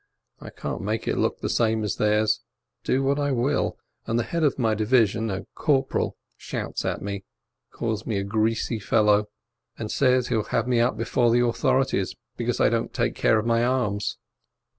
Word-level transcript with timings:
I 0.39 0.49
can't 0.49 0.81
make 0.81 1.07
it 1.07 1.19
look 1.19 1.41
the 1.41 1.47
same 1.47 1.83
as 1.83 1.97
theirs, 1.97 2.41
do 2.83 3.03
what 3.03 3.19
I 3.19 3.31
will, 3.31 3.77
and 4.07 4.17
the 4.17 4.23
head 4.23 4.43
of 4.43 4.57
my 4.57 4.73
division, 4.73 5.29
a 5.29 5.45
corporal, 5.53 6.17
shouts 6.37 6.83
at 6.85 7.03
me, 7.03 7.23
calls 7.69 8.07
me 8.07 8.17
a 8.17 8.23
greasy 8.23 8.79
fellow, 8.79 9.29
and 9.77 9.91
says 9.91 10.29
he'll 10.29 10.45
have 10.45 10.67
me 10.67 10.79
up 10.79 10.97
before 10.97 11.29
the 11.29 11.45
authorities 11.45 12.15
because 12.35 12.59
I 12.59 12.67
don't 12.69 12.91
take 12.95 13.13
care 13.13 13.37
of 13.37 13.45
my 13.45 13.63
arms. 13.63 14.17